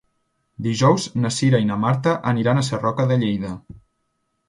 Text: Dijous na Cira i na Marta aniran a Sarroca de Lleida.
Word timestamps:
Dijous 0.67 1.05
na 1.25 1.31
Cira 1.35 1.61
i 1.65 1.69
na 1.73 1.79
Marta 1.85 2.17
aniran 2.35 2.65
a 2.65 2.67
Sarroca 2.73 3.09
de 3.15 3.23
Lleida. 3.25 3.57